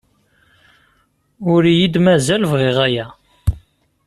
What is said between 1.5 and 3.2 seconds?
Ur iyi-d-mazal bɣiɣ aya.